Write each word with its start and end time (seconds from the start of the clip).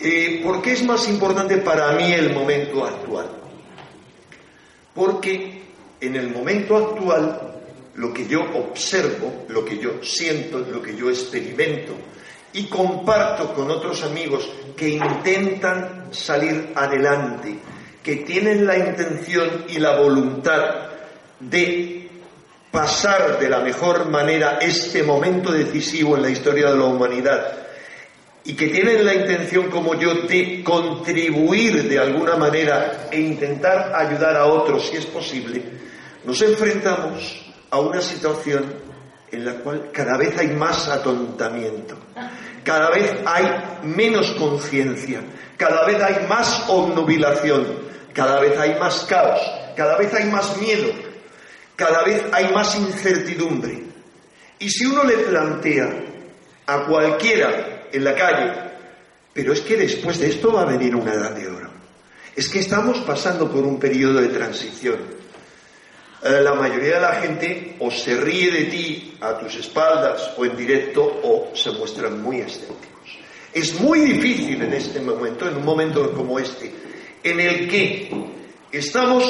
Eh, 0.00 0.40
¿Por 0.42 0.60
qué 0.62 0.72
es 0.72 0.84
más 0.84 1.08
importante 1.08 1.56
para 1.58 1.92
mí 1.92 2.12
el 2.12 2.32
momento 2.34 2.84
actual? 2.84 3.28
Porque 4.94 5.62
en 6.00 6.16
el 6.16 6.30
momento 6.30 6.76
actual 6.76 7.62
lo 7.94 8.12
que 8.12 8.26
yo 8.26 8.40
observo, 8.42 9.46
lo 9.48 9.64
que 9.64 9.78
yo 9.78 10.02
siento, 10.02 10.58
lo 10.58 10.82
que 10.82 10.96
yo 10.96 11.08
experimento 11.08 11.94
y 12.52 12.64
comparto 12.64 13.54
con 13.54 13.70
otros 13.70 14.02
amigos 14.02 14.48
que 14.76 14.88
intentan 14.90 16.08
salir 16.10 16.72
adelante, 16.74 17.58
que 18.02 18.16
tienen 18.16 18.66
la 18.66 18.78
intención 18.78 19.64
y 19.68 19.78
la 19.78 19.96
voluntad 19.96 20.88
de 21.40 22.08
pasar 22.70 23.38
de 23.38 23.48
la 23.48 23.60
mejor 23.60 24.08
manera 24.10 24.58
este 24.60 25.02
momento 25.02 25.50
decisivo 25.52 26.16
en 26.16 26.22
la 26.22 26.30
historia 26.30 26.70
de 26.70 26.76
la 26.76 26.84
humanidad 26.84 27.65
y 28.46 28.54
que 28.54 28.68
tienen 28.68 29.04
la 29.04 29.12
intención 29.12 29.68
como 29.68 29.96
yo 29.96 30.14
de 30.22 30.62
contribuir 30.62 31.88
de 31.88 31.98
alguna 31.98 32.36
manera 32.36 33.08
e 33.10 33.20
intentar 33.20 33.92
ayudar 33.92 34.36
a 34.36 34.46
otros 34.46 34.86
si 34.86 34.98
es 34.98 35.06
posible, 35.06 35.62
nos 36.24 36.40
enfrentamos 36.42 37.44
a 37.70 37.80
una 37.80 38.00
situación 38.00 38.72
en 39.32 39.44
la 39.44 39.54
cual 39.54 39.90
cada 39.92 40.16
vez 40.16 40.38
hay 40.38 40.46
más 40.48 40.88
atontamiento, 40.88 41.98
cada 42.62 42.90
vez 42.90 43.16
hay 43.26 43.46
menos 43.82 44.30
conciencia, 44.38 45.22
cada 45.56 45.84
vez 45.84 46.00
hay 46.00 46.24
más 46.28 46.66
obnubilación, 46.68 47.66
cada 48.12 48.38
vez 48.38 48.56
hay 48.56 48.78
más 48.78 49.04
caos, 49.06 49.40
cada 49.76 49.98
vez 49.98 50.14
hay 50.14 50.30
más 50.30 50.56
miedo, 50.58 50.92
cada 51.74 52.04
vez 52.04 52.22
hay 52.32 52.52
más 52.54 52.76
incertidumbre. 52.76 53.82
Y 54.60 54.70
si 54.70 54.86
uno 54.86 55.02
le 55.02 55.18
plantea 55.18 56.04
a 56.66 56.84
cualquiera 56.84 57.75
en 57.96 58.04
la 58.04 58.14
calle. 58.14 58.52
Pero 59.32 59.52
es 59.52 59.60
que 59.62 59.76
después 59.76 60.18
de 60.18 60.28
esto 60.28 60.52
va 60.52 60.62
a 60.62 60.66
venir 60.66 60.94
una 60.94 61.14
edad 61.14 61.30
de 61.32 61.48
oro. 61.48 61.70
Es 62.34 62.48
que 62.48 62.60
estamos 62.60 62.98
pasando 63.00 63.50
por 63.50 63.64
un 63.64 63.78
periodo 63.78 64.20
de 64.20 64.28
transición. 64.28 64.98
Eh, 66.22 66.40
la 66.42 66.54
mayoría 66.54 66.96
de 66.96 67.00
la 67.00 67.14
gente 67.14 67.76
o 67.78 67.90
se 67.90 68.16
ríe 68.16 68.50
de 68.50 68.64
ti 68.64 69.16
a 69.20 69.38
tus 69.38 69.56
espaldas 69.56 70.32
o 70.36 70.44
en 70.44 70.56
directo 70.56 71.20
o 71.22 71.52
se 71.54 71.70
muestran 71.70 72.20
muy 72.22 72.40
escépticos. 72.40 73.18
Es 73.52 73.80
muy 73.80 74.00
difícil 74.00 74.60
en 74.62 74.74
este 74.74 75.00
momento, 75.00 75.48
en 75.48 75.56
un 75.56 75.64
momento 75.64 76.12
como 76.12 76.38
este, 76.38 76.70
en 77.22 77.40
el 77.40 77.68
que 77.68 78.10
estamos 78.72 79.24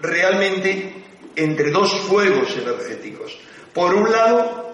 realmente 0.00 0.94
entre 1.36 1.70
dos 1.70 1.92
fuegos 2.00 2.56
energéticos. 2.56 3.38
Por 3.72 3.94
un 3.94 4.10
lado, 4.10 4.68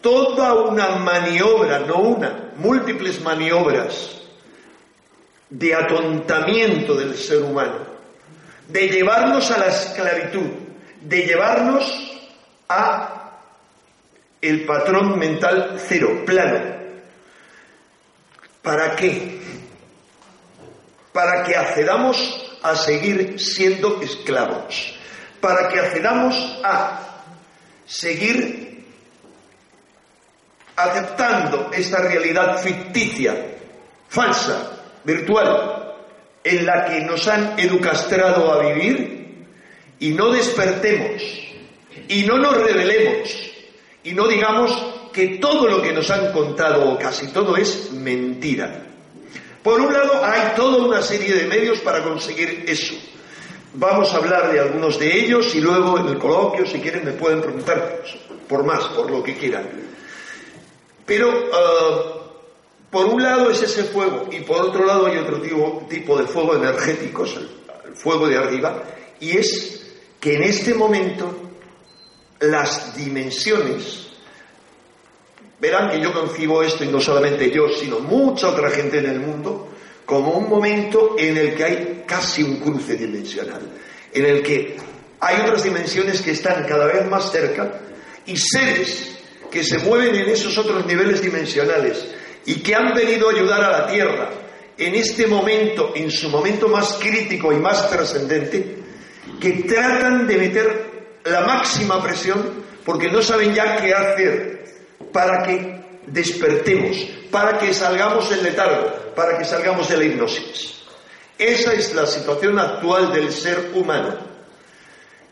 toda 0.00 0.54
una 0.54 0.96
maniobra, 0.96 1.80
no 1.80 1.96
una, 1.96 2.52
múltiples 2.56 3.20
maniobras 3.20 4.20
de 5.48 5.74
atontamiento 5.74 6.94
del 6.94 7.16
ser 7.16 7.42
humano, 7.42 7.78
de 8.68 8.88
llevarnos 8.88 9.50
a 9.50 9.58
la 9.58 9.66
esclavitud, 9.66 10.46
de 11.02 11.22
llevarnos 11.22 12.20
a 12.68 13.20
el 14.40 14.64
patrón 14.64 15.18
mental 15.18 15.76
cero, 15.78 16.22
plano. 16.24 16.80
¿Para 18.62 18.94
qué? 18.96 19.40
Para 21.12 21.42
que 21.44 21.56
accedamos 21.56 22.58
a 22.62 22.76
seguir 22.76 23.40
siendo 23.40 24.00
esclavos, 24.00 24.94
para 25.40 25.68
que 25.68 25.80
accedamos 25.80 26.60
a 26.62 27.24
seguir 27.86 28.69
aceptando 30.84 31.70
esta 31.72 32.00
realidad 32.00 32.58
ficticia, 32.58 33.34
falsa, 34.08 34.72
virtual, 35.04 35.94
en 36.42 36.66
la 36.66 36.84
que 36.86 37.00
nos 37.00 37.26
han 37.28 37.58
educastrado 37.58 38.52
a 38.52 38.72
vivir 38.72 39.46
y 39.98 40.10
no 40.10 40.30
despertemos 40.30 41.22
y 42.08 42.22
no 42.24 42.38
nos 42.38 42.56
revelemos 42.56 43.50
y 44.02 44.12
no 44.12 44.26
digamos 44.26 44.72
que 45.12 45.38
todo 45.38 45.66
lo 45.68 45.82
que 45.82 45.92
nos 45.92 46.10
han 46.10 46.32
contado 46.32 46.90
o 46.90 46.98
casi 46.98 47.28
todo 47.28 47.56
es 47.56 47.92
mentira. 47.92 48.86
Por 49.62 49.80
un 49.80 49.92
lado, 49.92 50.24
hay 50.24 50.54
toda 50.56 50.78
una 50.86 51.02
serie 51.02 51.34
de 51.34 51.46
medios 51.46 51.80
para 51.80 52.02
conseguir 52.02 52.64
eso. 52.66 52.94
Vamos 53.74 54.12
a 54.12 54.16
hablar 54.16 54.50
de 54.50 54.58
algunos 54.58 54.98
de 54.98 55.14
ellos 55.14 55.54
y 55.54 55.60
luego 55.60 55.98
en 55.98 56.08
el 56.08 56.18
coloquio, 56.18 56.66
si 56.66 56.80
quieren, 56.80 57.04
me 57.04 57.12
pueden 57.12 57.42
preguntar 57.42 58.02
por 58.48 58.64
más, 58.64 58.84
por 58.86 59.10
lo 59.10 59.22
que 59.22 59.36
quieran. 59.36 59.68
Pero 61.10 61.50
ah, 61.52 62.20
por 62.88 63.06
un 63.06 63.20
lado 63.20 63.50
es 63.50 63.60
ese 63.60 63.82
fuego 63.82 64.28
y 64.30 64.42
por 64.42 64.62
otro 64.62 64.86
lado 64.86 65.08
hay 65.08 65.18
otro 65.18 65.40
tipo, 65.40 66.16
de 66.16 66.24
fuego 66.24 66.54
energético, 66.54 67.24
el 67.24 67.96
fuego 67.96 68.28
de 68.28 68.36
arriba, 68.36 68.80
y 69.18 69.36
es 69.36 69.88
que 70.20 70.34
en 70.34 70.44
este 70.44 70.72
momento 70.72 71.34
las 72.38 72.96
dimensiones, 72.96 74.06
verán 75.58 75.90
que 75.90 76.00
yo 76.00 76.12
concibo 76.12 76.62
esto 76.62 76.84
y 76.84 76.86
no 76.86 77.00
solamente 77.00 77.50
yo, 77.50 77.68
sino 77.70 77.98
mucha 77.98 78.50
otra 78.50 78.70
gente 78.70 78.98
en 78.98 79.06
el 79.06 79.18
mundo, 79.18 79.68
como 80.06 80.34
un 80.34 80.48
momento 80.48 81.16
en 81.18 81.36
el 81.36 81.56
que 81.56 81.64
hay 81.64 82.04
casi 82.06 82.44
un 82.44 82.60
cruce 82.60 82.94
dimensional, 82.94 83.62
en 84.12 84.26
el 84.26 84.44
que 84.44 84.76
hay 85.18 85.40
otras 85.40 85.64
dimensiones 85.64 86.22
que 86.22 86.30
están 86.30 86.64
cada 86.68 86.86
vez 86.86 87.04
más 87.10 87.32
cerca 87.32 87.80
y 88.26 88.36
seres 88.36 89.19
que 89.50 89.64
se 89.64 89.78
mueven 89.78 90.14
en 90.14 90.28
esos 90.28 90.56
otros 90.58 90.86
niveles 90.86 91.20
dimensionales 91.22 92.06
y 92.46 92.56
que 92.56 92.74
han 92.74 92.94
venido 92.94 93.28
a 93.28 93.32
ayudar 93.32 93.62
a 93.62 93.70
la 93.70 93.86
Tierra 93.86 94.30
en 94.76 94.94
este 94.94 95.26
momento, 95.26 95.92
en 95.94 96.10
su 96.10 96.28
momento 96.30 96.68
más 96.68 96.98
crítico 97.00 97.52
y 97.52 97.56
más 97.56 97.90
trascendente, 97.90 98.78
que 99.38 99.64
tratan 99.64 100.26
de 100.26 100.38
meter 100.38 100.90
la 101.24 101.42
máxima 101.42 102.02
presión 102.02 102.64
porque 102.84 103.10
no 103.10 103.20
saben 103.20 103.54
ya 103.54 103.76
qué 103.76 103.92
hacer 103.92 104.64
para 105.12 105.42
que 105.42 105.80
despertemos, 106.06 106.96
para 107.30 107.58
que 107.58 107.74
salgamos 107.74 108.30
del 108.30 108.42
letargo, 108.42 109.12
para 109.14 109.36
que 109.36 109.44
salgamos 109.44 109.88
de 109.88 109.96
la 109.98 110.04
hipnosis. 110.04 110.80
Esa 111.38 111.72
es 111.72 111.94
la 111.94 112.06
situación 112.06 112.58
actual 112.58 113.12
del 113.12 113.32
ser 113.32 113.70
humano. 113.74 114.18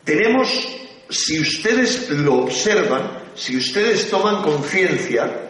Tenemos, 0.03 0.49
si 1.09 1.39
ustedes 1.39 2.09
lo 2.09 2.43
observan, 2.43 3.28
si 3.39 3.55
ustedes 3.55 4.09
toman 4.09 4.43
conciencia, 4.43 5.49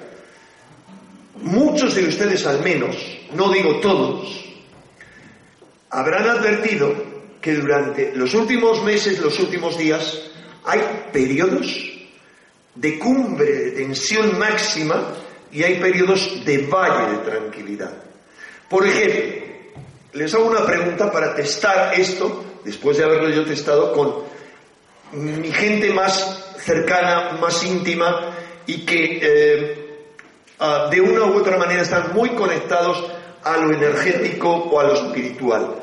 muchos 1.41 1.95
de 1.95 2.05
ustedes 2.05 2.45
al 2.45 2.61
menos, 2.61 2.95
no 3.33 3.51
digo 3.51 3.79
todos, 3.79 4.45
habrán 5.89 6.29
advertido 6.29 6.93
que 7.41 7.55
durante 7.55 8.15
los 8.15 8.35
últimos 8.35 8.83
meses, 8.83 9.19
los 9.19 9.39
últimos 9.39 9.75
días, 9.75 10.21
hay 10.65 10.81
periodos 11.11 11.91
de 12.75 12.99
cumbre, 12.99 13.51
de 13.51 13.71
tensión 13.71 14.37
máxima 14.37 15.15
y 15.51 15.63
hay 15.63 15.79
periodos 15.79 16.45
de 16.45 16.67
valle 16.67 17.17
de 17.17 17.17
tranquilidad. 17.29 18.03
Por 18.69 18.85
ejemplo, 18.85 19.47
les 20.13 20.31
hago 20.35 20.45
una 20.45 20.63
pregunta 20.63 21.11
para 21.11 21.33
testar 21.33 21.99
esto, 21.99 22.61
después 22.63 22.97
de 22.97 23.05
haberlo 23.05 23.29
yo 23.29 23.43
testado 23.45 23.93
con 23.93 24.29
mi 25.11 25.51
gente 25.51 25.91
más 25.91 26.48
cercana, 26.69 27.31
más 27.41 27.63
íntima 27.63 28.31
y 28.67 28.85
que 28.85 29.19
eh, 29.21 30.05
ah, 30.59 30.87
de 30.91 31.01
una 31.01 31.25
u 31.25 31.37
otra 31.37 31.57
manera 31.57 31.81
están 31.81 32.13
muy 32.13 32.29
conectados 32.29 33.11
a 33.43 33.57
lo 33.57 33.73
energético 33.73 34.49
o 34.49 34.79
a 34.79 34.83
lo 34.83 34.93
espiritual. 34.93 35.75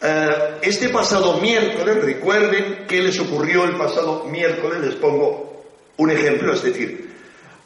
Eh, 0.00 0.58
este 0.62 0.90
pasado 0.90 1.38
miércoles, 1.38 2.04
recuerden 2.04 2.84
qué 2.86 3.02
les 3.02 3.18
ocurrió 3.18 3.64
el 3.64 3.76
pasado 3.76 4.24
miércoles, 4.26 4.80
les 4.80 4.94
pongo 4.94 5.64
un 5.96 6.10
ejemplo, 6.10 6.52
es 6.52 6.62
decir, 6.62 7.10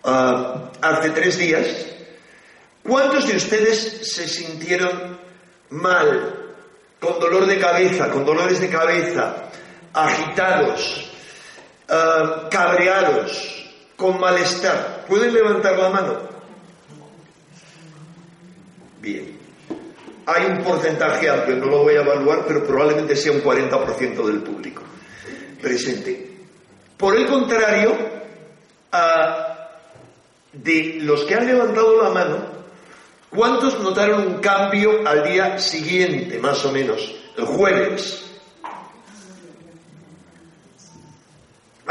ah, 0.04 0.70
hace 0.80 1.10
tres 1.10 1.36
días, 1.36 1.66
¿cuántos 2.82 3.28
de 3.28 3.36
ustedes 3.36 4.14
se 4.14 4.26
sintieron 4.26 5.18
mal, 5.68 6.54
con 6.98 7.20
dolor 7.20 7.44
de 7.46 7.58
cabeza, 7.58 8.08
con 8.08 8.24
dolores 8.24 8.60
de 8.60 8.70
cabeza, 8.70 9.50
agitados, 9.92 11.11
uh, 11.88 12.48
cabreados, 12.50 13.70
con 13.96 14.18
malestar. 14.18 15.04
¿Pueden 15.08 15.32
levantar 15.34 15.78
la 15.78 15.90
mano? 15.90 16.32
Bien. 19.00 19.38
hay 20.26 20.46
un 20.46 20.62
porcentaje 20.62 21.28
amplio, 21.28 21.56
no 21.56 21.66
lo 21.66 21.82
voy 21.82 21.96
a 21.96 22.02
evaluar, 22.02 22.44
pero 22.46 22.64
probablemente 22.64 23.16
sea 23.16 23.32
un 23.32 23.42
40% 23.42 24.24
del 24.24 24.42
público 24.42 24.82
presente. 25.60 26.30
Por 26.96 27.16
el 27.16 27.26
contrario, 27.26 27.96
de 30.52 30.98
los 31.00 31.24
que 31.24 31.34
han 31.34 31.46
levantado 31.46 32.02
la 32.02 32.10
mano, 32.10 32.46
¿cuántos 33.30 33.80
notaron 33.80 34.26
un 34.26 34.34
cambio 34.40 35.06
al 35.06 35.24
día 35.24 35.58
siguiente, 35.58 36.38
más 36.38 36.64
o 36.64 36.72
menos, 36.72 37.14
el 37.36 37.44
jueves? 37.44 38.31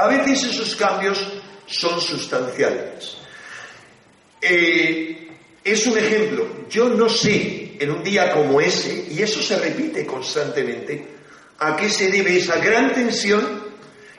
A 0.02 0.08
veces 0.08 0.46
esos 0.46 0.76
cambios 0.76 1.20
son 1.68 2.02
sustanciales. 2.02 3.18
Eh, 4.42 5.30
es 5.64 5.86
un 5.86 5.96
ejemplo. 5.96 6.48
Yo 6.68 6.90
no 6.90 7.08
sé 7.08 7.78
en 7.80 7.92
un 7.92 8.04
día 8.04 8.32
como 8.32 8.60
ese, 8.60 9.06
y 9.12 9.22
eso 9.22 9.44
se 9.44 9.60
repite 9.60 10.04
constantemente, 10.08 11.06
a 11.60 11.76
qué 11.76 11.88
se 11.88 12.10
debe 12.10 12.36
esa 12.36 12.58
gran 12.58 12.92
tensión 12.96 13.62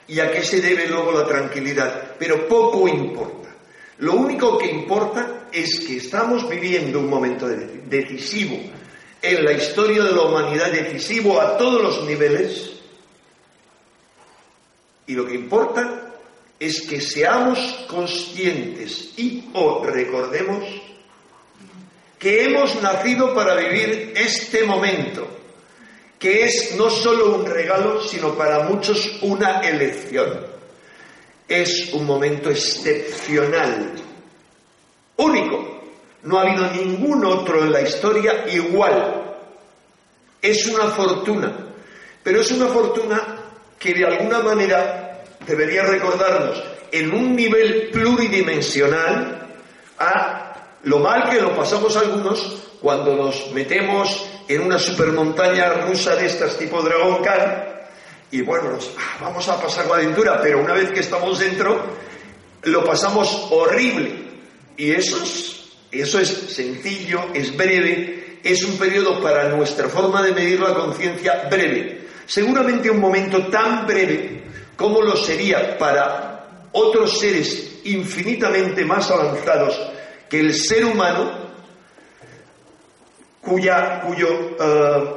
y 0.07 0.21
a 0.21 0.31
qué 0.31 0.41
se 0.41 0.61
debe 0.61 0.87
luego 0.87 1.11
la 1.11 1.25
tranquilidad, 1.25 2.15
pero 2.17 2.47
poco 2.47 2.87
importa. 2.87 3.53
Lo 3.97 4.13
único 4.13 4.57
que 4.57 4.71
importa 4.71 5.49
es 5.51 5.81
que 5.81 5.97
estamos 5.97 6.47
viviendo 6.47 6.99
un 6.99 7.09
momento 7.09 7.45
decisivo 7.45 8.57
en 9.21 9.43
la 9.43 9.51
historia 9.51 10.03
de 10.03 10.13
la 10.13 10.21
humanidad, 10.21 10.71
decisivo 10.71 11.41
a 11.41 11.57
todos 11.57 11.81
los 11.81 12.05
niveles, 12.05 12.72
y 15.07 15.13
lo 15.13 15.25
que 15.25 15.35
importa 15.35 16.13
es 16.59 16.81
que 16.81 17.01
seamos 17.01 17.59
conscientes 17.87 19.13
y 19.17 19.49
o 19.53 19.83
recordemos 19.85 20.63
que 22.17 22.45
hemos 22.45 22.81
nacido 22.81 23.35
para 23.35 23.55
vivir 23.55 24.13
este 24.15 24.63
momento, 24.63 25.27
que 26.17 26.45
es 26.45 26.73
no 26.77 26.89
solo 26.89 27.35
un 27.35 27.45
regalo, 27.45 28.01
sino 28.01 28.33
para 28.35 28.63
muchos 28.63 29.19
una 29.23 29.59
elección. 29.59 30.39
Es 31.49 31.93
un 31.93 32.05
momento 32.05 32.49
excepcional, 32.49 33.95
único. 35.17 35.73
No 36.23 36.39
ha 36.39 36.43
habido 36.43 36.71
ningún 36.71 37.25
otro 37.25 37.61
en 37.61 37.73
la 37.73 37.81
historia 37.81 38.45
igual. 38.49 39.35
Es 40.41 40.65
una 40.67 40.85
fortuna, 40.85 41.53
pero 42.23 42.39
es 42.39 42.49
una 42.51 42.67
fortuna 42.67 43.32
que 43.83 43.93
de 43.93 44.05
alguna 44.05 44.39
manera 44.39 45.25
debería 45.45 45.83
recordarnos 45.83 46.63
en 46.89 47.13
un 47.13 47.35
nivel 47.35 47.89
pluridimensional 47.91 49.45
a 49.99 50.77
lo 50.83 50.99
mal 50.99 51.29
que 51.29 51.41
lo 51.41 51.53
pasamos 51.53 51.97
algunos 51.97 52.63
cuando 52.81 53.13
nos 53.13 53.51
metemos 53.51 54.25
en 54.47 54.61
una 54.61 54.79
supermontaña 54.79 55.73
rusa 55.85 56.15
de 56.15 56.27
estas 56.27 56.57
tipo 56.57 56.81
Dragon 56.81 57.21
Khan 57.21 57.63
y 58.31 58.41
bueno, 58.41 58.79
ah, 58.97 59.17
vamos 59.19 59.47
a 59.49 59.61
pasar 59.61 59.85
la 59.87 59.95
aventura, 59.95 60.39
pero 60.41 60.61
una 60.61 60.73
vez 60.73 60.91
que 60.91 61.01
estamos 61.01 61.39
dentro 61.39 61.83
lo 62.63 62.83
pasamos 62.85 63.47
horrible. 63.51 64.23
Y 64.77 64.91
eso 64.91 65.21
es, 65.21 65.65
eso 65.91 66.19
es 66.19 66.29
sencillo, 66.29 67.27
es 67.33 67.55
breve, 67.55 68.39
es 68.43 68.63
un 68.63 68.77
periodo 68.77 69.21
para 69.21 69.49
nuestra 69.49 69.89
forma 69.89 70.23
de 70.23 70.31
medir 70.31 70.59
la 70.61 70.73
conciencia 70.73 71.47
breve. 71.51 72.02
Seguramente 72.25 72.89
un 72.89 72.99
momento 72.99 73.47
tan 73.47 73.85
breve 73.85 74.43
como 74.75 75.01
lo 75.01 75.15
sería 75.15 75.77
para 75.77 76.67
otros 76.71 77.19
seres 77.19 77.81
infinitamente 77.85 78.85
más 78.85 79.09
avanzados 79.11 79.79
que 80.29 80.39
el 80.39 80.55
ser 80.55 80.85
humano, 80.85 81.31
cuya, 83.41 84.01
cuyo 84.01 84.57
eh, 84.59 85.13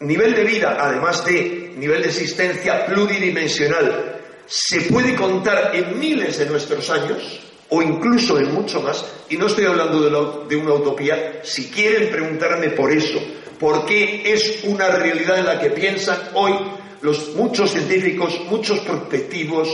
nivel 0.00 0.34
de 0.34 0.44
vida, 0.44 0.76
además 0.78 1.24
de 1.24 1.74
nivel 1.76 2.02
de 2.02 2.08
existencia 2.08 2.86
pluridimensional, 2.86 4.20
se 4.46 4.82
puede 4.82 5.16
contar 5.16 5.74
en 5.74 5.98
miles 5.98 6.38
de 6.38 6.46
nuestros 6.46 6.88
años, 6.90 7.40
o 7.70 7.82
incluso 7.82 8.38
en 8.38 8.54
mucho 8.54 8.80
más, 8.80 9.04
y 9.28 9.36
no 9.36 9.46
estoy 9.46 9.64
hablando 9.64 10.00
de, 10.02 10.54
de 10.54 10.62
una 10.62 10.74
utopía, 10.74 11.40
si 11.42 11.70
quieren 11.70 12.10
preguntarme 12.10 12.70
por 12.70 12.92
eso, 12.92 13.18
por 13.58 13.86
qué 13.86 14.32
es 14.32 14.64
una 14.64 14.88
realidad 14.88 15.38
en 15.38 15.46
la 15.46 15.60
que 15.60 15.70
piensan 15.70 16.18
hoy 16.34 16.52
los 17.02 17.34
muchos 17.34 17.70
científicos, 17.70 18.40
muchos 18.48 18.80
prospectivos, 18.80 19.68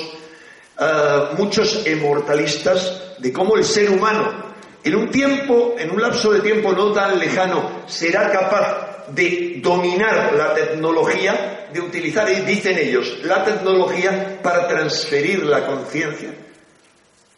eh, 0.79 1.21
muchos 1.37 1.87
inmortalistas, 1.87 3.15
de 3.19 3.33
cómo 3.33 3.57
el 3.57 3.65
ser 3.65 3.91
humano 3.91 4.51
en 4.83 4.95
un 4.95 5.11
tiempo, 5.11 5.75
en 5.79 5.91
un 5.91 6.01
lapso 6.01 6.33
de 6.33 6.41
tiempo 6.41 6.73
no 6.73 6.93
tan 6.93 7.19
lejano, 7.19 7.83
será 7.87 8.31
capaz 8.31 9.07
de 9.09 9.61
dominar 9.63 10.33
la 10.35 10.55
tecnología, 10.55 11.69
de 11.73 11.81
utilizar, 11.81 12.29
dicen 12.47 12.79
ellos, 12.79 13.19
la 13.23 13.45
tecnología 13.45 14.41
para 14.43 14.67
transferir 14.67 15.45
la 15.45 15.67
conciencia. 15.67 16.31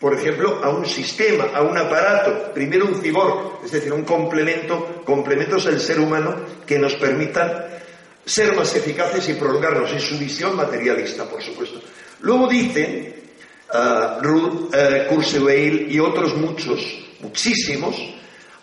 Por 0.03 0.15
ejemplo, 0.15 0.59
a 0.65 0.69
un 0.69 0.85
sistema, 0.85 1.45
a 1.55 1.63
un 1.63 1.79
aparato, 1.79 2.53
primero 2.53 2.87
un 2.87 3.01
cibor, 3.01 3.61
es 3.65 3.71
decir, 3.71 3.93
un 3.93 4.03
complemento, 4.03 5.01
complementos 5.05 5.65
del 5.65 5.79
ser 5.79 6.01
humano 6.01 6.35
que 6.67 6.77
nos 6.77 6.97
permitan 6.97 7.67
ser 8.25 8.57
más 8.57 8.75
eficaces 8.75 9.29
y 9.29 9.35
prolongarnos 9.35 9.93
en 9.93 10.01
su 10.01 10.19
visión 10.19 10.57
materialista, 10.57 11.25
por 11.31 11.41
supuesto. 11.41 11.81
Luego 12.23 12.49
dicen 12.49 13.15
uh, 13.73 14.21
Ruth 14.21 14.75
uh, 14.75 15.51
y 15.89 16.01
otros 16.01 16.37
muchos 16.37 16.81
muchísimos, 17.21 17.95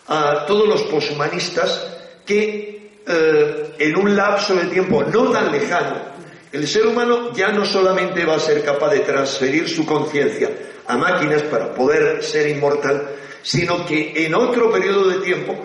a 0.10 0.46
todos 0.46 0.68
los 0.68 0.84
poshumanistas 0.84 1.88
que 2.26 3.00
en 3.08 3.96
un 3.96 4.14
lapso 4.14 4.56
de 4.56 4.66
tiempo 4.66 5.04
no 5.04 5.32
tan 5.32 5.54
lejano, 5.54 6.00
el 6.52 6.68
ser 6.68 6.88
humano 6.88 7.32
ya 7.34 7.50
no 7.50 7.66
solamente 7.66 8.26
va 8.26 8.36
a 8.36 8.40
ser 8.40 8.64
capaz 8.64 8.92
de 8.92 9.00
transferir 9.02 9.70
su 9.70 9.86
conciencia 9.86 10.50
a 10.88 10.98
máquinas 10.98 11.44
para 11.44 11.74
poder 11.74 12.24
ser 12.24 12.50
inmortal, 12.50 13.10
sino 13.44 13.86
que 13.86 14.14
en 14.26 14.34
otro 14.34 14.72
periodo 14.72 15.10
de 15.10 15.20
tiempo 15.20 15.56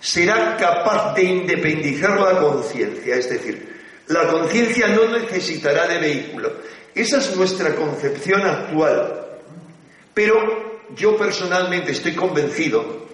será 0.00 0.56
capaz 0.56 1.14
de 1.14 1.24
independizar 1.24 2.20
la 2.20 2.38
conciencia, 2.38 3.16
es 3.16 3.28
decir, 3.28 3.76
la 4.06 4.28
conciencia 4.28 4.88
no 4.88 5.06
necesitará 5.06 5.86
de 5.88 5.98
vehículo. 5.98 6.52
Esa 6.94 7.18
es 7.18 7.36
nuestra 7.36 7.74
concepción 7.74 8.42
actual. 8.42 9.26
Pero 10.14 10.80
yo 10.94 11.16
personalmente 11.16 11.92
estoy 11.92 12.14
convencido, 12.14 13.08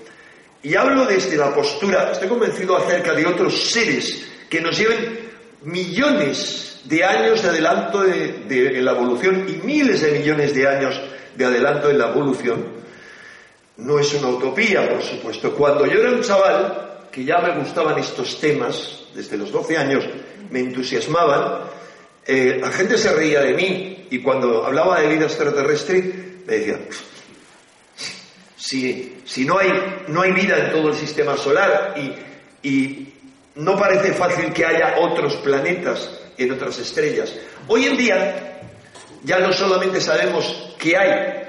y 0.63 0.75
hablo 0.75 1.05
desde 1.05 1.37
la 1.37 1.55
postura, 1.55 2.13
estoy 2.13 2.29
convencido 2.29 2.77
acerca 2.77 3.13
de 3.13 3.27
otros 3.27 3.71
seres 3.71 4.27
que 4.49 4.61
nos 4.61 4.79
lleven 4.79 5.24
millones 5.65 6.81
de 6.85 7.05
años 7.05 7.43
de 7.43 7.49
adelanto 7.49 8.03
de, 8.03 8.83
la 8.83 8.93
evolución 8.93 9.47
y 9.49 9.67
miles 9.67 10.03
de 10.03 10.13
millones 10.13 10.55
de 10.55 10.69
años 10.69 11.01
de 11.35 11.45
adelanto 11.45 11.91
en 11.91 11.99
la 11.99 12.11
evolución. 12.11 12.65
No 13.77 13.99
es 13.99 14.13
una 14.15 14.29
utopía, 14.29 14.89
por 14.89 15.03
supuesto. 15.03 15.53
Cuando 15.55 15.87
yo 15.87 16.01
era 16.01 16.11
un 16.11 16.23
chaval, 16.23 17.09
que 17.11 17.25
ya 17.25 17.39
me 17.39 17.59
gustaban 17.59 17.99
estos 17.99 18.39
temas, 18.41 19.07
desde 19.15 19.37
los 19.37 19.51
12 19.51 19.77
años 19.77 20.05
me 20.51 20.61
entusiasmaban, 20.61 21.65
eh, 22.27 22.59
la 22.61 22.71
gente 22.71 22.97
se 22.97 23.13
reía 23.13 23.41
de 23.41 23.55
mí 23.55 24.07
y 24.11 24.19
cuando 24.21 24.65
hablaba 24.65 25.01
de 25.01 25.09
vida 25.09 25.25
extraterrestre 25.25 26.03
me 26.47 26.59
decía, 26.59 26.81
si, 28.57 29.45
no, 29.45 29.59
hay, 29.59 29.71
no 30.09 30.23
hay 30.23 30.33
vida 30.33 30.59
en 30.59 30.73
todo 30.73 30.89
el 30.89 30.95
sistema 30.95 31.37
solar 31.37 31.95
y 32.63 33.14
no 33.57 33.77
parece 33.77 34.13
fácil 34.13 34.53
que 34.53 34.65
haya 34.65 34.97
otros 34.99 35.37
planetas 35.37 36.11
en 36.37 36.53
otras 36.53 36.79
estrellas. 36.79 37.33
Hoy 37.69 37.87
en 37.87 37.97
día 37.97 38.61
ya 39.23 39.39
no 39.39 39.53
solamente 39.53 40.01
sabemos 40.01 40.75
que 40.79 40.97
hay 40.97 41.45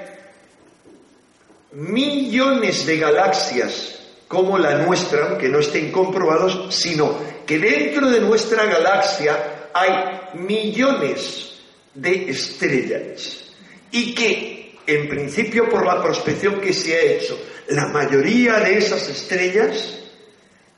millones 1.72 2.86
de 2.86 2.98
galaxias 2.98 4.00
como 4.28 4.58
la 4.58 4.78
nuestra, 4.78 5.38
que 5.38 5.48
no 5.48 5.60
estén 5.60 5.92
comprobados, 5.92 6.74
sino 6.74 7.18
que 7.46 7.58
dentro 7.58 8.10
de 8.10 8.20
nuestra 8.20 8.64
galaxia 8.64 9.68
hay 9.72 10.38
millones 10.38 11.58
de 11.94 12.30
estrellas 12.30 13.44
y 13.90 14.14
que 14.14 14.78
en 14.86 15.08
principio 15.08 15.68
por 15.68 15.84
la 15.84 16.02
prospección 16.02 16.60
que 16.60 16.72
se 16.72 16.94
ha 16.94 17.00
hecho, 17.00 17.38
la 17.68 17.88
mayoría 17.88 18.58
de 18.60 18.78
esas 18.78 19.08
estrellas 19.08 20.05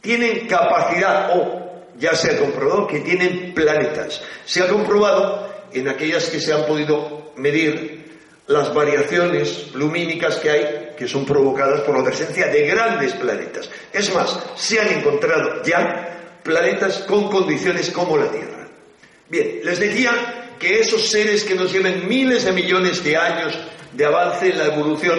tienen 0.09 0.47
capacidad, 0.47 1.37
o 1.37 1.85
ya 1.99 2.15
se 2.15 2.31
ha 2.31 2.39
comprobado 2.39 2.87
que 2.87 3.01
tienen 3.01 3.53
planetas. 3.53 4.23
Se 4.47 4.63
ha 4.63 4.67
comprobado 4.67 5.47
en 5.71 5.87
aquellas 5.87 6.31
que 6.31 6.41
se 6.41 6.51
han 6.55 6.65
podido 6.65 7.33
medir 7.37 8.09
las 8.47 8.73
variaciones 8.73 9.75
lumínicas 9.75 10.37
que 10.37 10.49
hay 10.49 10.89
que 10.97 11.07
son 11.07 11.27
provocadas 11.27 11.83
por 11.83 11.99
la 11.99 12.05
presencia 12.05 12.47
de 12.47 12.67
grandes 12.69 13.13
planetas. 13.13 13.69
Es 13.93 14.15
más, 14.15 14.35
se 14.57 14.81
han 14.81 14.89
encontrado 14.89 15.63
ya 15.63 16.39
planetas 16.43 17.01
con 17.01 17.29
condiciones 17.29 17.91
como 17.91 18.17
la 18.17 18.31
Tierra. 18.31 18.67
Bien, 19.29 19.61
les 19.63 19.79
decía 19.79 20.55
que 20.59 20.81
esos 20.81 21.07
seres 21.07 21.45
que 21.45 21.55
nos 21.55 21.71
lleven 21.71 22.09
miles 22.09 22.47
de 22.47 22.53
millones 22.53 23.05
de 23.05 23.15
años 23.15 23.59
de 23.93 24.07
avance 24.07 24.49
en 24.49 24.57
la 24.57 24.69
evolución, 24.69 25.19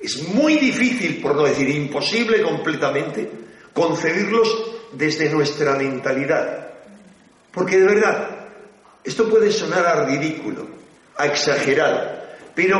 es 0.00 0.20
muy 0.34 0.56
difícil, 0.56 1.22
por 1.22 1.36
no 1.36 1.44
decir 1.44 1.68
imposible 1.68 2.42
completamente, 2.42 3.49
concebirlos 3.80 4.48
desde 4.92 5.30
nuestra 5.30 5.74
mentalidad. 5.74 6.68
Porque 7.50 7.78
de 7.78 7.86
verdad, 7.86 8.28
esto 9.02 9.28
puede 9.30 9.50
sonar 9.50 9.86
a 9.86 10.04
ridículo, 10.04 10.68
a 11.16 11.26
exagerado, 11.26 12.20
pero 12.54 12.78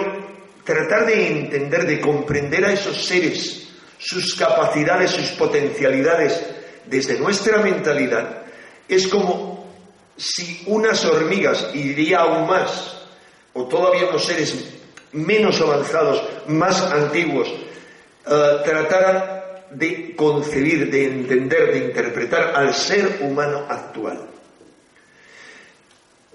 tratar 0.62 1.06
de 1.06 1.38
entender, 1.38 1.86
de 1.86 2.00
comprender 2.00 2.66
a 2.66 2.72
esos 2.72 3.06
seres, 3.06 3.68
sus 3.96 4.34
capacidades, 4.34 5.12
sus 5.12 5.30
potencialidades, 5.30 6.38
desde 6.84 7.18
nuestra 7.18 7.58
mentalidad, 7.58 8.42
es 8.86 9.08
como 9.08 9.70
si 10.18 10.64
unas 10.66 11.02
hormigas, 11.06 11.68
y 11.72 12.12
aún 12.12 12.46
más, 12.46 13.06
o 13.54 13.64
todavía 13.64 14.08
unos 14.08 14.26
seres 14.26 14.54
menos 15.12 15.60
avanzados, 15.62 16.22
más 16.46 16.78
antiguos, 16.92 17.48
eh, 18.26 18.56
trataran 18.64 19.29
de 19.70 20.16
concebir, 20.16 20.90
de 20.90 21.06
entender, 21.06 21.72
de 21.72 21.78
interpretar 21.86 22.52
al 22.56 22.74
ser 22.74 23.20
humano 23.22 23.64
actual. 23.68 24.28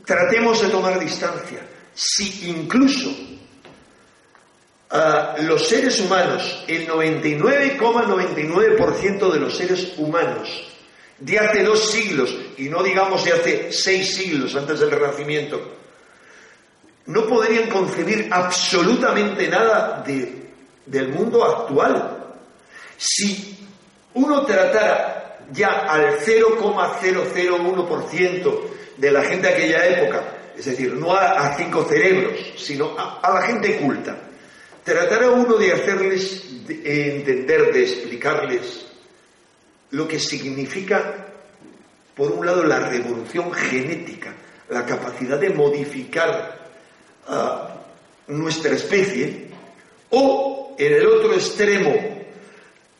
Tratemos 0.06 0.62
de 0.62 0.70
tomar 0.70 0.98
distancia. 1.00 1.68
Si 1.94 2.50
incluso 2.50 3.10
uh, 4.92 5.42
los 5.44 5.68
seres 5.68 6.00
humanos, 6.00 6.64
el 6.68 6.88
99,99% 6.88 9.32
de 9.32 9.40
los 9.40 9.58
seres 9.58 9.94
humanos 9.98 10.72
de 11.18 11.40
hace 11.40 11.64
dos 11.64 11.92
siglos, 11.92 12.38
y 12.58 12.68
no 12.70 12.84
digamos 12.84 13.24
de 13.24 13.34
hace 13.34 13.72
seis 13.72 14.16
siglos 14.16 14.56
antes 14.56 14.80
del 14.80 14.92
Renacimiento, 14.92 15.76
no 17.08 17.26
podrían 17.26 17.70
concebir 17.70 18.30
absolutamente 18.32 19.48
nada 19.48 20.04
de, 20.06 20.52
del 20.86 21.10
mundo 21.10 21.44
actual. 21.44 22.15
Si 22.98 23.58
uno 24.14 24.46
tratara 24.46 25.40
ya 25.52 25.86
al 25.88 26.20
0,001% 26.20 28.62
de 28.98 29.12
la 29.12 29.24
gente 29.24 29.48
de 29.48 29.54
aquella 29.54 29.88
época, 29.88 30.24
es 30.58 30.66
decir, 30.66 30.94
no 30.94 31.14
a, 31.14 31.56
cinco 31.58 31.86
cerebros, 31.86 32.54
sino 32.58 32.98
a, 32.98 33.32
la 33.34 33.42
gente 33.42 33.78
culta, 33.78 34.18
tratara 34.84 35.30
uno 35.30 35.58
de 35.58 35.74
hacerles 35.74 36.46
entender, 36.68 37.74
de 37.74 37.84
explicarles 37.84 38.86
lo 39.92 40.08
que 40.08 40.20
significa, 40.20 41.28
por 42.16 42.32
un 42.32 42.44
lado, 42.46 42.64
la 42.64 42.80
revolución 42.80 43.52
genética, 43.52 44.34
la 44.70 44.86
capacidad 44.86 45.40
de 45.40 45.50
modificar 45.50 46.70
nuestra 48.28 48.74
especie, 48.74 49.48
o 50.12 50.76
en 50.78 50.94
el 50.94 51.06
otro 51.06 51.34
extremo, 51.34 52.15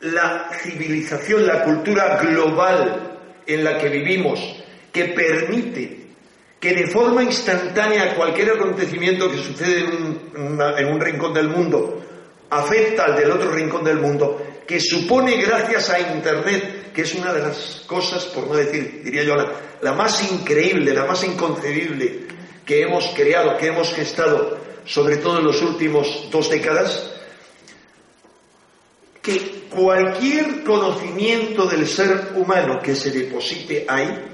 la 0.00 0.50
civilización, 0.52 1.46
la 1.46 1.62
cultura 1.64 2.16
global 2.16 3.18
en 3.46 3.64
la 3.64 3.78
que 3.78 3.88
vivimos, 3.88 4.40
que 4.92 5.06
permite 5.06 6.06
que 6.60 6.74
de 6.74 6.86
forma 6.86 7.22
instantánea 7.22 8.14
cualquier 8.14 8.50
acontecimiento 8.50 9.30
que 9.30 9.38
sucede 9.38 9.80
en 9.80 10.86
un, 10.86 11.00
rincón 11.00 11.34
del 11.34 11.48
mundo 11.48 12.02
afecta 12.50 13.04
al 13.04 13.16
del 13.16 13.30
otro 13.30 13.50
rincón 13.50 13.84
del 13.84 13.98
mundo, 13.98 14.42
que 14.66 14.80
supone 14.80 15.36
gracias 15.36 15.90
a 15.90 16.00
Internet, 16.00 16.92
que 16.92 17.02
es 17.02 17.14
una 17.14 17.32
de 17.32 17.40
las 17.40 17.82
cosas, 17.86 18.24
por 18.26 18.46
no 18.46 18.54
decir, 18.54 19.02
diría 19.04 19.22
yo, 19.22 19.34
la 19.82 19.92
más 19.92 20.30
increíble, 20.30 20.94
la 20.94 21.04
más 21.04 21.22
inconcebible 21.24 22.26
que 22.64 22.82
hemos 22.82 23.06
creado, 23.14 23.56
que 23.58 23.66
hemos 23.66 23.92
gestado, 23.92 24.58
sobre 24.84 25.18
todo 25.18 25.38
en 25.38 25.44
los 25.44 25.60
últimos 25.62 26.28
dos 26.30 26.48
décadas, 26.50 27.15
que 29.26 29.66
cualquier 29.68 30.62
conocimiento 30.62 31.66
del 31.66 31.88
ser 31.88 32.32
humano 32.36 32.80
que 32.80 32.94
se 32.94 33.10
deposite 33.10 33.84
ahí 33.88 34.24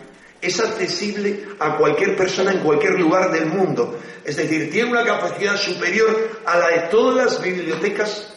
es 0.40 0.60
accesible 0.60 1.46
a 1.58 1.78
cualquier 1.78 2.14
persona 2.14 2.52
en 2.52 2.58
cualquier 2.58 3.00
lugar 3.00 3.32
del 3.32 3.46
mundo. 3.46 3.98
Es 4.22 4.36
decir, 4.36 4.70
tiene 4.70 4.90
una 4.90 5.04
capacidad 5.04 5.56
superior 5.56 6.42
a 6.44 6.58
la 6.58 6.68
de 6.68 6.80
todas 6.90 7.16
las 7.16 7.42
bibliotecas 7.42 8.34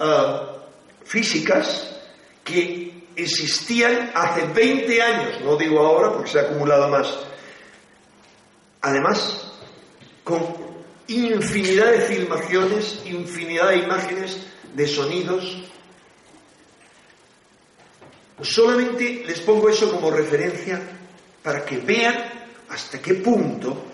ah, 0.00 0.56
físicas 1.04 1.96
que 2.42 3.04
existían 3.14 4.10
hace 4.14 4.46
20 4.52 5.00
años, 5.02 5.40
no 5.44 5.56
digo 5.56 5.78
ahora 5.78 6.12
porque 6.12 6.30
se 6.30 6.40
ha 6.40 6.42
acumulado 6.42 6.88
más, 6.88 7.14
Además, 8.82 9.52
con 10.24 10.44
infinidad 11.06 11.92
de 11.92 12.00
filmaciones, 12.00 13.00
infinidad 13.04 13.68
de 13.68 13.76
imágenes, 13.76 14.38
de 14.74 14.86
sonidos. 14.86 15.62
Solamente 18.40 19.24
les 19.26 19.40
pongo 19.40 19.68
eso 19.68 19.90
como 19.90 20.10
referencia 20.10 20.80
para 21.42 21.64
que 21.64 21.78
vean 21.78 22.16
hasta 22.68 23.00
qué 23.00 23.14
punto 23.14 23.92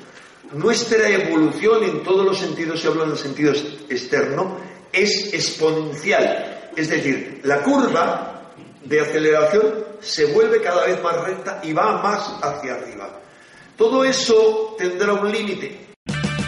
nuestra 0.53 1.09
evolución 1.11 1.85
en 1.85 2.03
todos 2.03 2.25
los 2.25 2.39
sentidos, 2.39 2.81
si 2.81 2.87
hablo 2.87 3.05
en 3.05 3.11
el 3.11 3.19
sentido 3.19 3.53
externo, 3.89 4.59
es 4.93 5.35
exponencial. 5.35 6.71
Es 6.75 6.89
decir, 6.89 7.41
la 7.45 7.63
curva 7.63 8.53
de 8.85 9.01
aceleración 9.01 9.75
se 10.01 10.27
vuelve 10.27 10.63
cada 10.63 10.87
vez 10.87 11.03
más 11.03 11.21
recta 11.23 11.61
y 11.63 11.73
va 11.73 12.01
más 12.03 12.39
hacia 12.43 12.75
arriba. 12.75 13.21
Todo 13.77 14.05
eso 14.05 14.75
tendrá 14.79 15.13
un 15.13 15.31
límite. 15.31 15.88